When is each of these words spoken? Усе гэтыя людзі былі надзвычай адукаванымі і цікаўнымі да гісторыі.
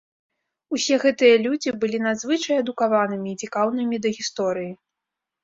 Усе 0.75 0.95
гэтыя 1.03 1.35
людзі 1.45 1.73
былі 1.83 1.99
надзвычай 2.07 2.55
адукаванымі 2.63 3.29
і 3.35 3.37
цікаўнымі 3.45 3.95
да 4.09 4.15
гісторыі. 4.19 4.71